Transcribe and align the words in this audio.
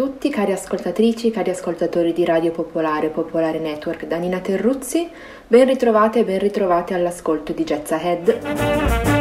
tutti, 0.00 0.30
cari 0.30 0.52
ascoltatrici, 0.52 1.30
cari 1.30 1.50
ascoltatori 1.50 2.14
di 2.14 2.24
Radio 2.24 2.52
Popolare, 2.52 3.10
Popolare 3.10 3.58
Network, 3.58 4.06
da 4.06 4.16
Nina 4.16 4.40
Terruzzi. 4.40 5.06
Ben 5.46 5.66
ritrovate 5.66 6.20
e 6.20 6.24
ben 6.24 6.38
ritrovate 6.38 6.94
all'ascolto 6.94 7.52
di 7.52 7.64
Jazz 7.64 7.90
Ahead. 7.90 9.19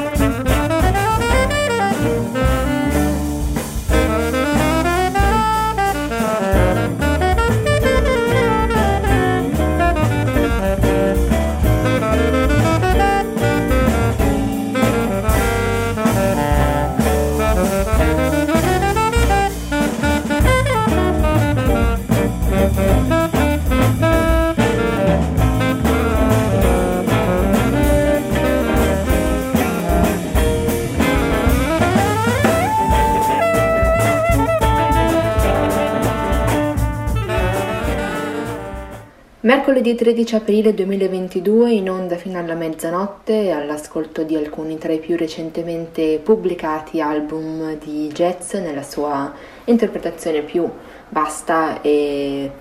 Mercoledì 39.49 39.95
13 39.95 40.35
aprile 40.35 40.75
2022 40.75 41.71
in 41.71 41.89
onda 41.89 42.17
fino 42.17 42.37
alla 42.37 42.53
mezzanotte 42.53 43.49
all'ascolto 43.49 44.21
di 44.21 44.35
alcuni 44.35 44.77
tra 44.77 44.93
i 44.93 44.99
più 44.99 45.17
recentemente 45.17 46.19
pubblicati 46.23 47.01
album 47.01 47.75
di 47.79 48.11
jazz 48.13 48.53
nella 48.53 48.83
sua 48.83 49.33
interpretazione 49.65 50.43
più 50.43 50.69
vasta 51.09 51.81
e 51.81 52.51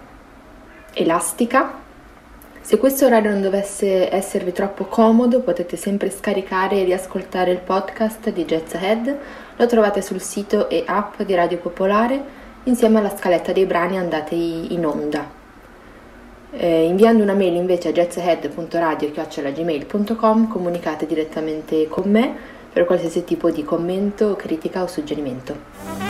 elastica. 0.95 1.79
Se 2.63 2.79
questo 2.79 3.05
orario 3.05 3.33
non 3.33 3.43
dovesse 3.43 4.11
esservi 4.11 4.53
troppo 4.53 4.85
comodo 4.85 5.43
potete 5.43 5.77
sempre 5.77 6.09
scaricare 6.09 6.77
e 6.77 6.85
riascoltare 6.85 7.51
il 7.51 7.59
podcast 7.59 8.31
di 8.31 8.47
Jazz 8.47 8.73
Ahead, 8.73 9.19
lo 9.57 9.67
trovate 9.67 10.01
sul 10.01 10.23
sito 10.23 10.71
e 10.71 10.85
app 10.87 11.21
di 11.21 11.35
Radio 11.35 11.59
Popolare 11.59 12.19
insieme 12.63 12.99
alla 12.99 13.15
scaletta 13.15 13.53
dei 13.53 13.67
brani 13.67 13.99
andati 13.99 14.73
in 14.73 14.87
onda. 14.87 15.38
Eh, 16.51 16.87
inviando 16.87 17.23
una 17.23 17.35
mail 17.35 17.57
invece 17.57 17.89
a 17.89 17.93
jazzhead.radio.gmail.com 17.93 20.49
comunicate 20.49 21.05
direttamente 21.07 21.87
con 21.89 22.11
me 22.11 22.35
per 22.73 22.87
qualsiasi 22.87 23.23
tipo 23.25 23.51
di 23.51 23.63
commento, 23.65 24.35
critica 24.35 24.83
o 24.83 24.87
suggerimento. 24.87 26.08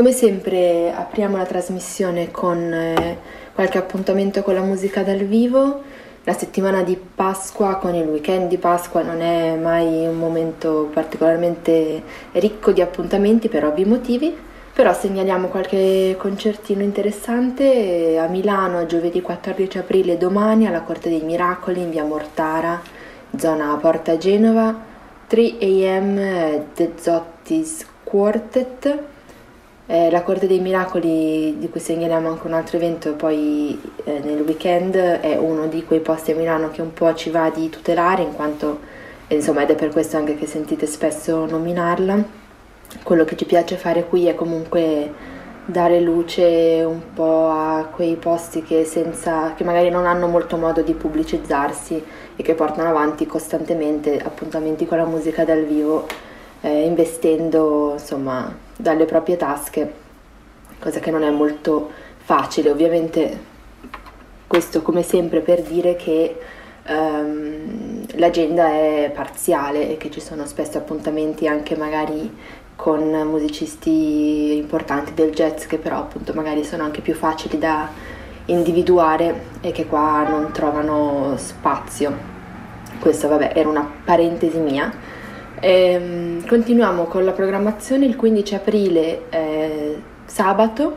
Come 0.00 0.12
sempre 0.12 0.94
apriamo 0.96 1.36
la 1.36 1.44
trasmissione 1.44 2.30
con 2.30 2.72
eh, 2.72 3.18
qualche 3.52 3.76
appuntamento 3.76 4.42
con 4.42 4.54
la 4.54 4.62
musica 4.62 5.02
dal 5.02 5.18
vivo. 5.18 5.82
La 6.24 6.32
settimana 6.32 6.82
di 6.82 6.96
Pasqua 6.96 7.76
con 7.76 7.94
il 7.94 8.08
weekend 8.08 8.48
di 8.48 8.56
Pasqua 8.56 9.02
non 9.02 9.20
è 9.20 9.56
mai 9.56 10.06
un 10.06 10.16
momento 10.16 10.88
particolarmente 10.90 12.02
ricco 12.32 12.72
di 12.72 12.80
appuntamenti 12.80 13.50
per 13.50 13.66
ovvi 13.66 13.84
motivi, 13.84 14.34
però 14.72 14.94
segnaliamo 14.94 15.48
qualche 15.48 16.16
concertino 16.16 16.82
interessante 16.82 18.16
a 18.16 18.26
Milano 18.26 18.86
giovedì 18.86 19.20
14 19.20 19.76
aprile 19.76 20.16
domani 20.16 20.66
alla 20.66 20.80
Corte 20.80 21.10
dei 21.10 21.20
Miracoli 21.20 21.82
in 21.82 21.90
via 21.90 22.04
Mortara, 22.04 22.80
zona 23.36 23.76
Porta 23.78 24.16
Genova, 24.16 24.74
3 25.26 25.56
am 25.60 26.64
The 26.72 26.92
Zotti's 26.96 27.84
Quartet 28.02 29.09
eh, 29.90 30.08
la 30.08 30.22
Corte 30.22 30.46
dei 30.46 30.60
Miracoli, 30.60 31.58
di 31.58 31.68
cui 31.68 31.80
segnaliamo 31.80 32.28
anche 32.28 32.46
un 32.46 32.52
altro 32.52 32.76
evento 32.76 33.14
poi 33.14 33.76
eh, 34.04 34.20
nel 34.20 34.40
weekend, 34.42 34.94
è 34.94 35.36
uno 35.36 35.66
di 35.66 35.82
quei 35.84 35.98
posti 35.98 36.30
a 36.30 36.36
Milano 36.36 36.70
che 36.70 36.80
un 36.80 36.92
po' 36.92 37.12
ci 37.14 37.28
va 37.28 37.50
di 37.50 37.68
tutelare, 37.70 38.22
in 38.22 38.32
quanto, 38.32 38.78
insomma, 39.26 39.62
ed 39.62 39.70
è 39.70 39.74
per 39.74 39.88
questo 39.88 40.16
anche 40.16 40.36
che 40.36 40.46
sentite 40.46 40.86
spesso 40.86 41.44
nominarla. 41.44 42.22
Quello 43.02 43.24
che 43.24 43.36
ci 43.36 43.44
piace 43.46 43.76
fare 43.76 44.04
qui 44.06 44.26
è 44.26 44.36
comunque 44.36 45.12
dare 45.64 45.98
luce 45.98 46.84
un 46.86 47.12
po' 47.12 47.48
a 47.48 47.88
quei 47.92 48.14
posti 48.14 48.62
che, 48.62 48.84
senza, 48.84 49.54
che 49.54 49.64
magari 49.64 49.90
non 49.90 50.06
hanno 50.06 50.28
molto 50.28 50.56
modo 50.56 50.82
di 50.82 50.94
pubblicizzarsi 50.94 52.04
e 52.36 52.42
che 52.44 52.54
portano 52.54 52.88
avanti 52.88 53.26
costantemente 53.26 54.20
appuntamenti 54.20 54.86
con 54.86 54.98
la 54.98 55.04
musica 55.04 55.44
dal 55.44 55.64
vivo 55.64 56.28
eh, 56.60 56.84
investendo 56.84 57.92
insomma 57.94 58.54
dalle 58.76 59.04
proprie 59.04 59.36
tasche, 59.36 59.92
cosa 60.78 61.00
che 61.00 61.10
non 61.10 61.22
è 61.22 61.30
molto 61.30 61.90
facile. 62.18 62.70
Ovviamente 62.70 63.48
questo 64.46 64.82
come 64.82 65.02
sempre 65.02 65.40
per 65.40 65.62
dire 65.62 65.94
che 65.96 66.36
um, 66.88 68.04
l'agenda 68.16 68.68
è 68.68 69.12
parziale 69.14 69.90
e 69.90 69.96
che 69.96 70.10
ci 70.10 70.20
sono 70.20 70.44
spesso 70.46 70.78
appuntamenti 70.78 71.46
anche 71.46 71.76
magari 71.76 72.36
con 72.74 73.10
musicisti 73.28 74.56
importanti 74.56 75.12
del 75.14 75.30
jazz 75.32 75.66
che 75.66 75.76
però 75.76 75.98
appunto 75.98 76.32
magari 76.32 76.64
sono 76.64 76.82
anche 76.82 77.02
più 77.02 77.14
facili 77.14 77.58
da 77.58 77.88
individuare 78.46 79.42
e 79.60 79.70
che 79.70 79.86
qua 79.86 80.26
non 80.28 80.50
trovano 80.50 81.34
spazio. 81.36 82.38
Questa 82.98 83.28
vabbè 83.28 83.52
era 83.54 83.68
una 83.68 83.88
parentesi 84.04 84.58
mia. 84.58 84.92
Ehm, 85.62 86.46
continuiamo 86.46 87.04
con 87.04 87.22
la 87.22 87.32
programmazione 87.32 88.06
il 88.06 88.16
15 88.16 88.54
aprile 88.54 89.28
eh, 89.28 90.00
sabato 90.24 90.96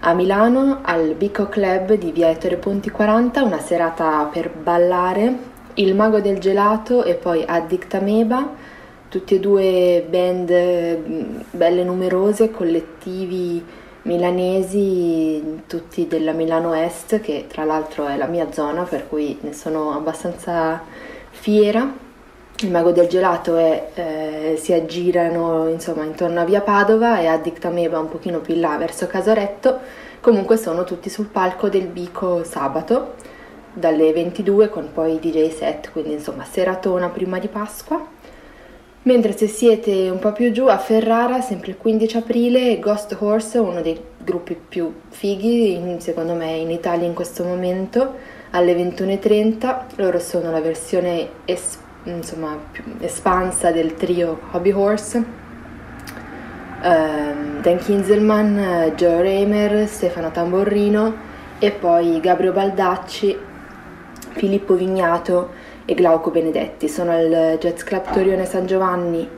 a 0.00 0.14
Milano 0.14 0.78
al 0.80 1.12
Bico 1.12 1.50
Club 1.50 1.92
di 1.92 2.10
Via 2.10 2.30
Ettore 2.30 2.56
Ponti 2.56 2.88
40, 2.88 3.42
una 3.42 3.58
serata 3.58 4.26
per 4.32 4.48
ballare, 4.48 5.48
Il 5.74 5.94
Mago 5.94 6.20
del 6.20 6.38
Gelato 6.38 7.04
e 7.04 7.12
poi 7.12 7.44
Addict 7.46 7.92
Ameba, 7.92 8.50
tutti 9.10 9.34
e 9.34 9.38
due 9.40 10.06
band 10.08 10.50
mm, 10.50 11.40
belle 11.50 11.84
numerose, 11.84 12.50
collettivi 12.50 13.62
milanesi, 14.02 15.60
tutti 15.66 16.06
della 16.06 16.32
Milano 16.32 16.72
Est, 16.72 17.20
che 17.20 17.44
tra 17.46 17.64
l'altro 17.64 18.06
è 18.06 18.16
la 18.16 18.26
mia 18.26 18.50
zona, 18.50 18.84
per 18.84 19.06
cui 19.06 19.36
ne 19.42 19.52
sono 19.52 19.92
abbastanza 19.92 20.82
fiera 21.28 22.08
il 22.62 22.70
mago 22.70 22.92
del 22.92 23.08
gelato 23.08 23.56
è, 23.56 23.88
eh, 23.94 24.58
si 24.60 24.72
aggirano 24.72 25.68
insomma 25.68 26.04
intorno 26.04 26.40
a 26.40 26.44
via 26.44 26.60
Padova 26.60 27.20
e 27.20 27.26
a 27.26 27.38
Dictameba 27.38 27.98
un 27.98 28.08
pochino 28.08 28.40
più 28.40 28.54
in 28.54 28.60
là 28.60 28.76
verso 28.76 29.06
Casaretto. 29.06 29.78
Comunque 30.20 30.56
sono 30.56 30.84
tutti 30.84 31.08
sul 31.08 31.26
palco 31.26 31.68
del 31.68 31.86
Bico 31.86 32.44
sabato 32.44 33.14
dalle 33.72 34.12
22 34.12 34.68
con 34.68 34.90
poi 34.92 35.18
DJ 35.18 35.50
set 35.50 35.92
quindi 35.92 36.12
insomma 36.12 36.44
seratona 36.44 37.08
prima 37.08 37.38
di 37.38 37.48
Pasqua. 37.48 38.04
Mentre 39.02 39.34
se 39.34 39.46
siete 39.46 40.10
un 40.10 40.18
po' 40.18 40.32
più 40.32 40.52
giù 40.52 40.66
a 40.66 40.76
Ferrara 40.76 41.40
sempre 41.40 41.70
il 41.70 41.78
15 41.78 42.16
aprile 42.18 42.78
Ghost 42.78 43.16
Horse 43.18 43.58
uno 43.58 43.80
dei 43.80 43.98
gruppi 44.18 44.54
più 44.54 44.92
fighi 45.08 45.72
in, 45.72 46.00
secondo 46.00 46.34
me 46.34 46.56
in 46.56 46.70
Italia 46.70 47.06
in 47.06 47.14
questo 47.14 47.42
momento 47.42 48.14
alle 48.50 48.74
21.30 48.74 49.82
loro 49.94 50.18
sono 50.18 50.50
la 50.50 50.60
versione 50.60 51.28
esp- 51.46 51.88
insomma, 52.16 52.58
più 52.70 52.82
espansa 53.00 53.70
del 53.70 53.94
trio 53.94 54.40
Hobby 54.52 54.72
Horse. 54.72 55.18
Uh, 56.82 57.60
Dan 57.60 57.76
Kinzelman, 57.78 58.92
Joe 58.96 59.20
Reimer, 59.20 59.86
Stefano 59.86 60.30
Tamborrino 60.30 61.14
e 61.58 61.70
poi 61.72 62.20
Gabriele 62.20 62.54
Baldacci, 62.54 63.36
Filippo 64.30 64.74
Vignato 64.74 65.50
e 65.84 65.94
Glauco 65.94 66.30
Benedetti. 66.30 66.88
Sono 66.88 67.12
al 67.12 67.58
Jazz 67.60 67.82
Club 67.82 68.12
Torione 68.12 68.46
San 68.46 68.66
Giovanni 68.66 69.28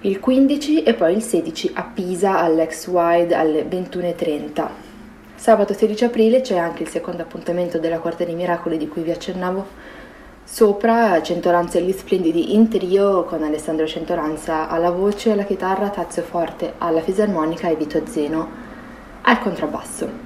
il 0.00 0.20
15 0.20 0.82
e 0.82 0.94
poi 0.94 1.14
il 1.14 1.22
16 1.22 1.72
a 1.74 1.82
Pisa 1.82 2.38
all'Ex 2.38 2.86
Wide 2.86 3.34
alle 3.34 3.64
21.30. 3.64 4.68
Sabato 5.34 5.74
16 5.74 6.04
aprile 6.04 6.40
c'è 6.40 6.56
anche 6.56 6.82
il 6.82 6.88
secondo 6.88 7.22
appuntamento 7.22 7.78
della 7.78 7.98
Quarta 7.98 8.24
dei 8.24 8.34
Miracoli 8.34 8.78
di 8.78 8.88
cui 8.88 9.02
vi 9.02 9.10
accennavo 9.10 9.66
Sopra 10.48 11.20
Centoranza 11.22 11.78
e 11.78 11.82
gli 11.82 11.90
Splendidi 11.90 12.54
in 12.54 12.68
trio 12.68 13.24
con 13.24 13.42
Alessandro 13.42 13.84
Centoranza 13.84 14.68
alla 14.68 14.90
voce, 14.90 15.32
alla 15.32 15.42
chitarra, 15.42 15.90
Tazio 15.90 16.22
Forte 16.22 16.74
alla 16.78 17.00
fisarmonica 17.00 17.68
e 17.68 17.74
Vito 17.74 18.00
Zeno 18.06 18.48
al 19.22 19.40
contrabbasso. 19.40 20.25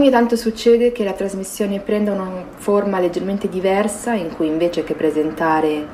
Ogni 0.00 0.08
tanto 0.08 0.34
succede 0.34 0.92
che 0.92 1.04
la 1.04 1.12
trasmissione 1.12 1.78
prenda 1.78 2.12
una 2.12 2.46
forma 2.56 3.00
leggermente 3.00 3.50
diversa 3.50 4.14
in 4.14 4.34
cui 4.34 4.46
invece 4.46 4.82
che 4.82 4.94
presentare 4.94 5.86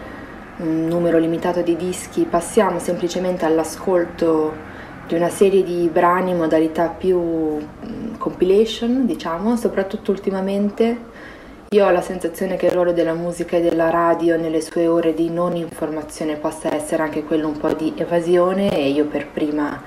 un 0.59 0.87
numero 0.87 1.19
limitato 1.19 1.61
di 1.61 1.75
dischi 1.75 2.23
passiamo 2.23 2.79
semplicemente 2.79 3.45
all'ascolto 3.47 4.55
di 5.09 5.17
una 5.17 5.29
serie 5.29 5.65
di 5.65 5.91
brani 5.93 6.31
in 6.31 6.37
modalità 6.37 6.87
più 6.87 7.19
mm, 7.19 8.15
compilation, 8.17 9.07
diciamo, 9.07 9.57
soprattutto 9.57 10.13
ultimamente. 10.13 10.97
Io 11.71 11.85
ho 11.85 11.91
la 11.91 12.01
sensazione 12.01 12.55
che 12.55 12.67
il 12.67 12.73
ruolo 12.73 12.93
della 12.93 13.13
musica 13.13 13.57
e 13.57 13.61
della 13.61 13.91
radio 13.91 14.37
nelle 14.37 14.61
sue 14.61 14.87
ore 14.87 15.15
di 15.15 15.31
non 15.31 15.57
informazione 15.57 16.37
possa 16.37 16.73
essere 16.73 17.03
anche 17.03 17.25
quello 17.25 17.49
un 17.49 17.59
po' 17.59 17.73
di 17.73 17.93
evasione 17.97 18.71
e 18.71 18.89
io 18.89 19.07
per 19.07 19.27
prima 19.27 19.83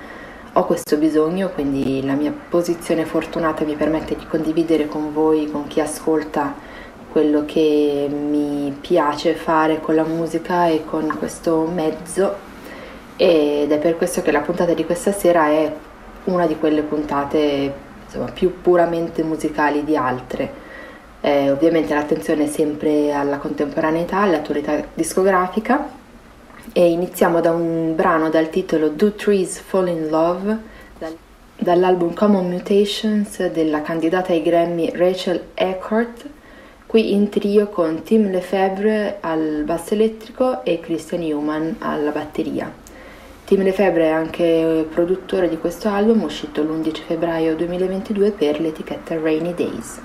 ho 0.54 0.64
questo 0.64 0.96
bisogno, 0.96 1.50
quindi 1.50 2.04
la 2.04 2.14
mia 2.14 2.32
posizione 2.48 3.04
fortunata 3.04 3.64
mi 3.64 3.76
permette 3.76 4.16
di 4.16 4.26
condividere 4.26 4.88
con 4.88 5.12
voi, 5.12 5.48
con 5.48 5.68
chi 5.68 5.80
ascolta, 5.80 6.52
quello 7.12 7.44
che 7.44 8.08
mi 8.10 8.76
piace 8.80 9.34
fare 9.34 9.80
con 9.80 9.94
la 9.94 10.04
musica 10.04 10.66
e 10.66 10.84
con 10.84 11.14
questo 11.18 11.68
mezzo 11.72 12.48
ed 13.16 13.70
è 13.70 13.78
per 13.78 13.96
questo 13.96 14.22
che 14.22 14.30
la 14.32 14.40
puntata 14.40 14.72
di 14.74 14.84
questa 14.84 15.12
sera 15.12 15.48
è 15.48 15.72
una 16.24 16.46
di 16.46 16.56
quelle 16.56 16.82
puntate 16.82 17.72
insomma, 18.04 18.30
più 18.32 18.60
puramente 18.60 19.22
musicali 19.22 19.84
di 19.84 19.96
altre. 19.96 20.68
Eh, 21.20 21.50
ovviamente 21.50 21.94
l'attenzione 21.94 22.44
è 22.44 22.48
sempre 22.48 23.12
alla 23.12 23.36
contemporaneità, 23.38 24.20
all'attualità 24.20 24.82
discografica 24.94 25.98
e 26.72 26.90
iniziamo 26.90 27.40
da 27.40 27.50
un 27.52 27.94
brano 27.96 28.30
dal 28.30 28.50
titolo 28.50 28.88
Do 28.88 29.12
Trees 29.12 29.58
Fall 29.58 29.88
in 29.88 30.08
Love 30.08 30.58
dall'album 31.56 32.14
Common 32.14 32.48
Mutations 32.48 33.46
della 33.48 33.82
candidata 33.82 34.32
ai 34.32 34.42
Grammy 34.42 34.90
Rachel 34.94 35.48
Eckhart 35.54 36.24
qui 36.86 37.12
in 37.12 37.28
trio 37.28 37.68
con 37.68 38.02
Tim 38.02 38.30
Lefebvre 38.30 39.18
al 39.20 39.62
basso 39.64 39.94
elettrico 39.94 40.64
e 40.64 40.80
Christian 40.80 41.20
Newman 41.20 41.76
alla 41.78 42.10
batteria. 42.10 42.72
Tim 43.44 43.62
Lefebvre 43.62 44.04
è 44.04 44.10
anche 44.10 44.86
produttore 44.90 45.48
di 45.48 45.56
questo 45.58 45.88
album 45.88 46.22
uscito 46.22 46.62
l'11 46.62 47.02
febbraio 47.06 47.54
2022 47.54 48.32
per 48.32 48.60
l'etichetta 48.60 49.16
Rainy 49.20 49.54
Days. 49.54 50.00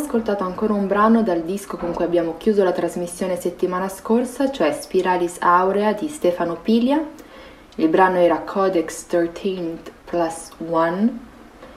Ascoltato 0.00 0.44
ancora 0.44 0.72
un 0.72 0.86
brano 0.86 1.22
dal 1.22 1.42
disco 1.42 1.76
con 1.76 1.92
cui 1.92 2.04
abbiamo 2.04 2.36
chiuso 2.38 2.64
la 2.64 2.72
trasmissione 2.72 3.38
settimana 3.38 3.88
scorsa, 3.88 4.50
cioè 4.50 4.72
Spiralis 4.72 5.36
Aurea 5.40 5.92
di 5.92 6.08
Stefano 6.08 6.56
Piglia. 6.56 7.00
Il 7.76 7.88
brano 7.88 8.16
era 8.16 8.40
Codex 8.40 9.06
13 9.06 9.78
plus 10.04 10.50
1 10.56 11.18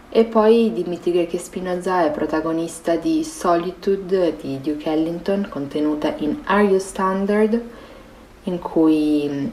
e 0.09 0.23
poi 0.25 0.71
Dimitri 0.71 1.11
Grechi 1.11 1.37
Spinoza 1.37 2.05
è 2.05 2.11
protagonista 2.11 2.95
di 2.95 3.23
Solitude 3.23 4.37
di 4.39 4.59
Duke 4.61 4.89
Ellington 4.89 5.47
contenuta 5.49 6.13
in 6.17 6.39
Are 6.45 6.63
You 6.63 6.79
Standard 6.79 7.61
in 8.43 8.59
cui 8.59 9.51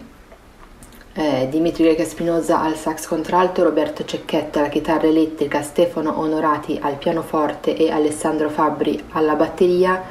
eh, 1.20 1.48
Dimitri 1.50 1.85
Greca 1.85 2.04
Spinoza 2.04 2.62
al 2.62 2.76
sax 2.76 3.06
contralto, 3.06 3.62
Roberto 3.62 4.06
Cecchetta 4.06 4.61
alla 4.61 4.70
chitarra 4.70 5.06
elettrica, 5.06 5.61
Stefano 5.61 6.18
Onorati 6.18 6.78
al 6.80 6.96
pianoforte 6.96 7.76
e 7.76 7.90
Alessandro 7.90 8.48
Fabbri 8.48 9.04
alla 9.11 9.35
batteria 9.35 10.02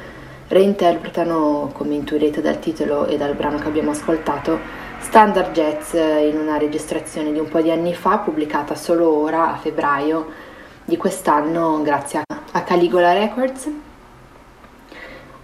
reinterpretano, 0.46 1.70
come 1.72 1.94
intuirete 1.94 2.40
dal 2.40 2.60
titolo 2.60 3.06
e 3.06 3.16
dal 3.16 3.34
brano 3.34 3.58
che 3.58 3.66
abbiamo 3.66 3.90
ascoltato, 3.90 4.58
Standard 5.00 5.50
Jazz 5.50 5.94
in 5.94 6.38
una 6.38 6.58
registrazione 6.58 7.32
di 7.32 7.40
un 7.40 7.48
po' 7.48 7.60
di 7.60 7.72
anni 7.72 7.92
fa, 7.92 8.18
pubblicata 8.18 8.76
solo 8.76 9.12
ora, 9.12 9.52
a 9.52 9.56
febbraio 9.56 10.26
di 10.84 10.96
quest'anno, 10.96 11.82
grazie 11.82 12.22
a 12.52 12.62
Caligola 12.62 13.12
Records. 13.12 13.89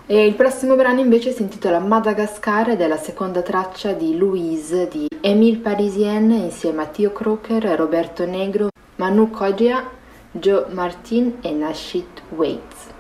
E 0.09 0.25
il 0.25 0.35
prossimo 0.35 0.77
brano 0.77 1.01
invece 1.01 1.33
si 1.33 1.43
intitola 1.43 1.81
Madagascar 1.81 2.71
ed 2.71 2.81
è 2.81 2.87
la 2.87 2.97
seconda 2.97 3.43
traccia 3.43 3.91
di 3.91 4.17
Louise 4.17 4.87
di 4.87 5.09
Emile 5.21 5.57
Parisien 5.57 6.31
insieme 6.31 6.83
a 6.83 6.87
Tio 6.87 7.11
Crocker, 7.11 7.65
Roberto 7.77 8.25
Negro, 8.25 8.69
Manu 8.97 9.31
Kogia, 9.31 9.83
Joe 10.31 10.67
Martin 10.69 11.39
e 11.41 11.51
Nashit 11.51 12.23
Waits. 12.29 12.95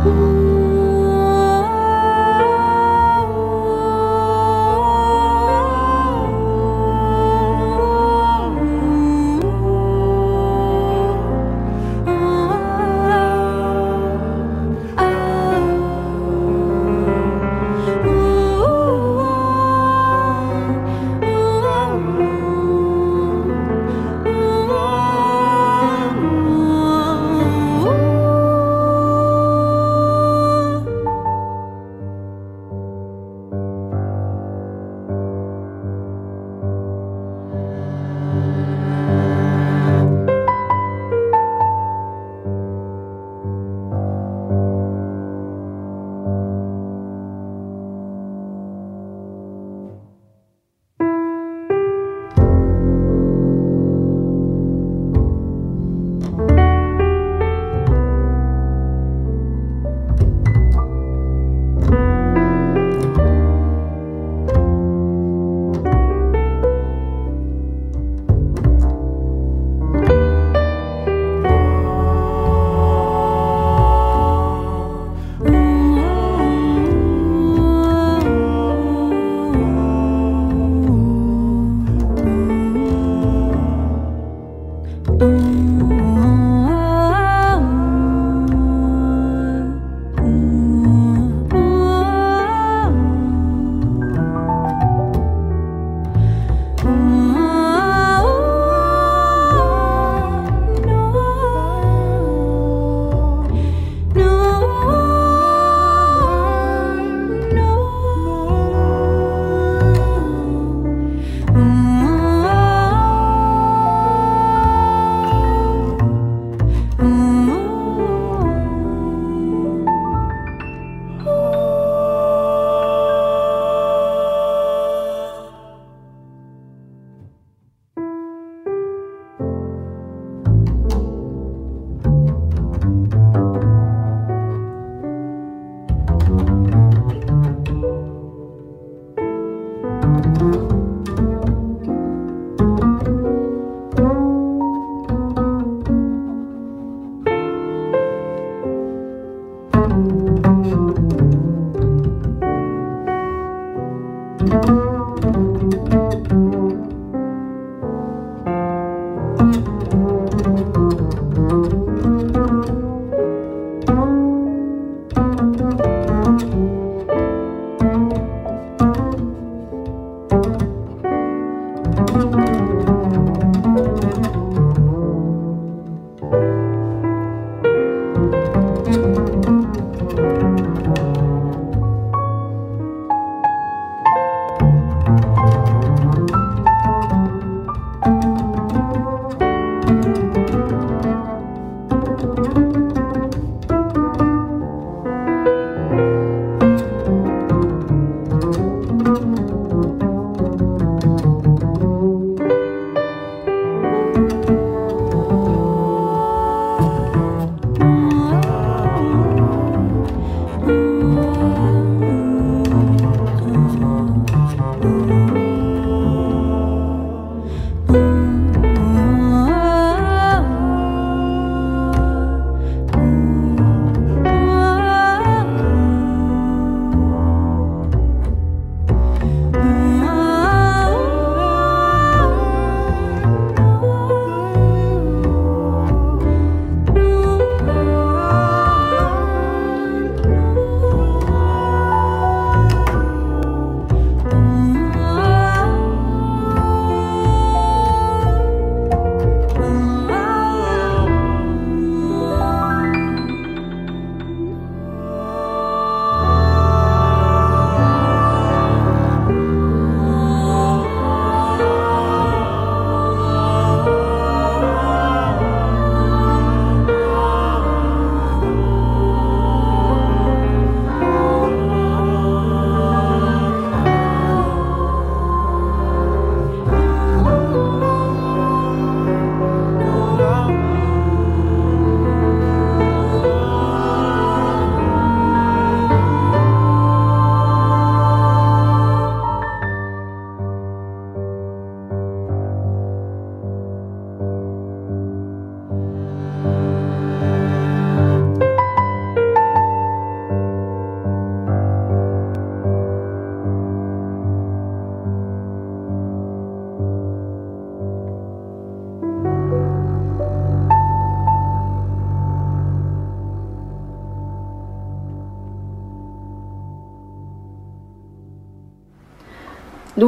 Oh. 0.00 0.47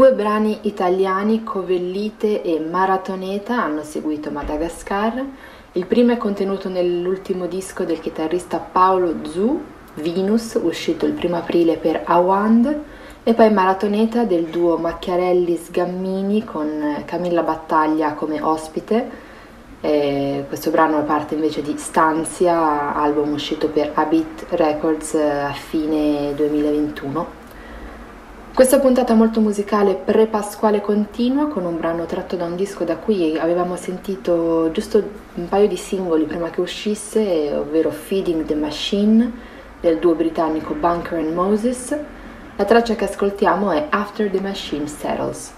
Due 0.01 0.13
brani 0.15 0.61
italiani, 0.63 1.45
Covellite 1.45 2.41
e 2.41 2.59
Maratoneta, 2.59 3.63
hanno 3.63 3.83
seguito 3.83 4.31
Madagascar. 4.31 5.23
Il 5.73 5.85
primo 5.85 6.13
è 6.13 6.17
contenuto 6.17 6.71
nell'ultimo 6.71 7.45
disco 7.45 7.85
del 7.85 8.01
chitarrista 8.01 8.57
Paolo 8.57 9.17
Zu, 9.25 9.61
Venus, 9.97 10.59
uscito 10.63 11.05
il 11.05 11.13
primo 11.13 11.37
aprile 11.37 11.77
per 11.77 12.01
Awand, 12.07 12.83
e 13.23 13.35
poi 13.35 13.53
Maratoneta 13.53 14.25
del 14.25 14.45
duo 14.45 14.79
Macchiarelli-Sgammini 14.79 16.45
con 16.45 17.03
Camilla 17.05 17.43
Battaglia 17.43 18.15
come 18.15 18.41
ospite. 18.41 19.11
E 19.83 20.47
questo 20.49 20.71
brano 20.71 21.01
è 21.01 21.03
parte 21.03 21.35
invece 21.35 21.61
di 21.61 21.75
Stanzia, 21.77 22.95
album 22.95 23.35
uscito 23.35 23.69
per 23.69 23.91
Habit 23.93 24.47
Records 24.49 25.13
a 25.13 25.53
fine 25.53 26.33
2021. 26.35 27.40
Questa 28.53 28.81
puntata 28.81 29.15
molto 29.15 29.41
musicale 29.41 29.95
pre-pasquale 29.95 30.81
continua 30.81 31.47
con 31.47 31.65
un 31.65 31.79
brano 31.79 32.05
tratto 32.05 32.35
da 32.35 32.45
un 32.45 32.57
disco 32.57 32.85
da 32.85 32.97
cui 32.97 33.39
avevamo 33.39 33.77
sentito 33.77 34.71
giusto 34.73 35.03
un 35.35 35.49
paio 35.49 35.69
di 35.69 35.77
singoli 35.77 36.25
prima 36.25 36.51
che 36.51 36.61
uscisse, 36.61 37.55
ovvero 37.55 37.91
Feeding 37.91 38.45
the 38.45 38.57
Machine 38.57 39.33
del 39.81 39.99
duo 39.99 40.15
britannico 40.15 40.75
Bunker 40.75 41.19
and 41.19 41.33
Moses. 41.33 41.97
La 42.57 42.65
traccia 42.65 42.97
che 42.97 43.05
ascoltiamo 43.05 43.71
è 43.71 43.87
After 43.89 44.29
the 44.29 44.41
Machine 44.41 44.89
Settles. 44.89 45.53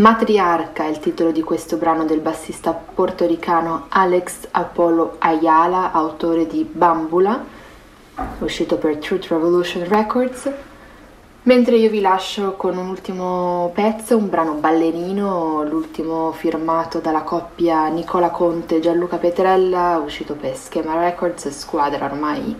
Matriarca 0.00 0.84
è 0.84 0.88
il 0.88 0.98
titolo 0.98 1.30
di 1.30 1.42
questo 1.42 1.76
brano 1.76 2.06
del 2.06 2.20
bassista 2.20 2.72
portoricano 2.72 3.84
Alex 3.90 4.48
Apollo 4.50 5.16
Ayala, 5.18 5.92
autore 5.92 6.46
di 6.46 6.64
Bambula, 6.64 7.44
uscito 8.38 8.78
per 8.78 8.96
Truth 8.96 9.26
Revolution 9.26 9.86
Records. 9.86 10.50
Mentre 11.42 11.76
io 11.76 11.90
vi 11.90 12.00
lascio 12.00 12.54
con 12.54 12.78
un 12.78 12.88
ultimo 12.88 13.70
pezzo, 13.74 14.16
un 14.16 14.30
brano 14.30 14.54
ballerino, 14.54 15.64
l'ultimo 15.64 16.32
firmato 16.32 17.00
dalla 17.00 17.20
coppia 17.20 17.86
Nicola 17.88 18.30
Conte 18.30 18.76
e 18.76 18.80
Gianluca 18.80 19.18
Petrella, 19.18 20.00
uscito 20.02 20.32
per 20.32 20.56
Schema 20.56 20.98
Records, 20.98 21.50
squadra 21.50 22.06
ormai 22.06 22.56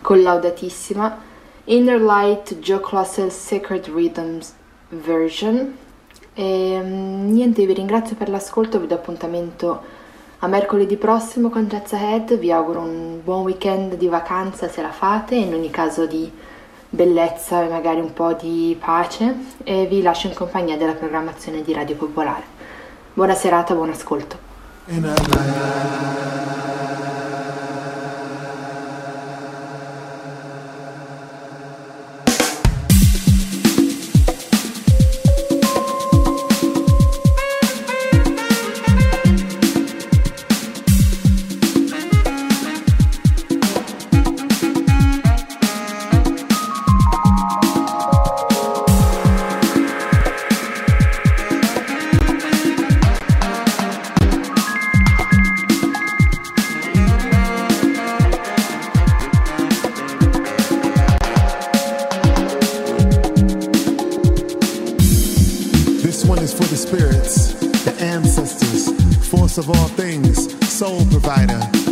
collaudatissima. 0.00 1.18
Inner 1.66 2.00
Light 2.00 2.58
Joe 2.58 2.80
Clossel 2.80 3.30
Sacred 3.30 3.86
Rhythms 3.86 4.54
Version 4.88 5.88
e 6.34 6.80
mm, 6.82 7.32
niente, 7.32 7.66
vi 7.66 7.72
ringrazio 7.72 8.16
per 8.16 8.28
l'ascolto, 8.28 8.78
vi 8.80 8.86
do 8.86 8.94
appuntamento 8.94 9.98
a 10.42 10.46
mercoledì 10.46 10.96
prossimo 10.96 11.50
con 11.50 11.66
Jazz 11.66 11.92
Ahead, 11.92 12.38
vi 12.38 12.50
auguro 12.50 12.80
un 12.80 13.20
buon 13.22 13.42
weekend 13.42 13.96
di 13.96 14.08
vacanza 14.08 14.68
se 14.68 14.80
la 14.80 14.90
fate, 14.90 15.34
in 15.34 15.52
ogni 15.52 15.70
caso 15.70 16.06
di 16.06 16.32
bellezza 16.88 17.62
e 17.62 17.68
magari 17.68 18.00
un 18.00 18.12
po' 18.12 18.32
di 18.32 18.76
pace 18.78 19.34
e 19.62 19.86
vi 19.86 20.02
lascio 20.02 20.28
in 20.28 20.34
compagnia 20.34 20.76
della 20.76 20.94
programmazione 20.94 21.62
di 21.62 21.72
Radio 21.72 21.94
Popolare. 21.96 22.44
Buona 23.12 23.34
serata, 23.34 23.74
buon 23.74 23.90
ascolto. 23.90 24.48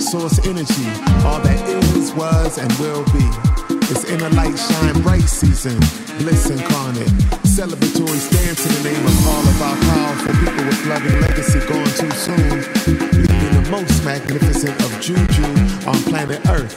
source 0.09 0.41
energy, 0.47 0.87
all 1.29 1.41
that 1.45 1.61
is, 1.69 2.15
was, 2.15 2.57
and 2.57 2.73
will 2.81 3.05
be. 3.13 3.29
It's 3.93 4.09
inner 4.09 4.31
light 4.31 4.57
shine 4.57 5.03
bright 5.03 5.29
season, 5.29 5.79
bliss 6.17 6.49
incarnate. 6.49 7.13
Celebratory 7.45 8.17
dance 8.33 8.65
in 8.65 8.73
the 8.73 8.81
name 8.89 9.05
of 9.05 9.13
all 9.29 9.45
of 9.45 9.61
our 9.61 9.77
powerful 9.77 10.33
people 10.41 10.65
with 10.65 10.81
loving 10.89 11.13
legacy 11.21 11.61
gone 11.69 11.93
too 12.01 12.09
soon. 12.17 12.65
Leaving 13.21 13.53
the 13.53 13.69
most 13.71 14.01
magnificent 14.03 14.81
of 14.81 14.89
juju 15.05 15.45
on 15.85 16.01
planet 16.09 16.41
Earth. 16.49 16.73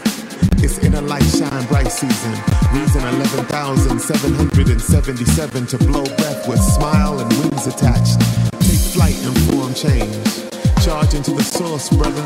It's 0.62 0.80
inner 0.80 1.00
light 1.00 1.24
shine 1.24 1.66
bright 1.68 1.88
season. 1.88 2.36
Reason 2.76 3.00
11,777 3.00 5.68
to 5.68 5.78
blow 5.88 6.04
breath 6.20 6.50
with 6.50 6.60
smile 6.60 7.18
and 7.20 7.32
wings 7.40 7.66
attached. 7.66 8.20
Take 8.60 8.82
flight 8.92 9.16
and 9.24 9.40
form 9.48 9.74
change. 9.74 10.31
Into 11.14 11.32
the 11.32 11.44
source, 11.44 11.90
brother. 11.90 12.26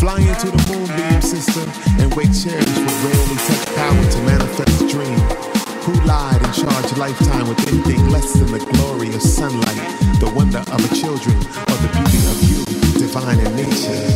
Fly 0.00 0.18
into 0.18 0.50
the 0.50 0.58
moonbeam 0.68 1.22
system 1.22 1.70
and 2.00 2.12
wake 2.14 2.34
chairs 2.34 2.66
with 2.66 3.04
rarely 3.06 3.36
touch 3.46 3.66
power 3.76 4.10
to 4.10 4.20
manifest 4.22 4.88
dream. 4.88 5.18
Who 5.86 5.92
lied 6.04 6.42
and 6.42 6.52
charged 6.52 6.98
lifetime 6.98 7.48
with 7.48 7.60
anything 7.68 8.08
less 8.10 8.32
than 8.32 8.50
the 8.50 8.58
glory 8.58 9.14
of 9.14 9.22
sunlight, 9.22 10.18
the 10.18 10.30
wonder 10.34 10.58
of 10.58 10.92
a 10.92 10.94
children, 10.96 11.36
or 11.38 11.76
the 11.78 11.90
beauty 11.94 12.18
of 12.26 12.42
you, 12.50 12.98
divine 12.98 13.38
in 13.38 13.54
nature? 13.54 14.15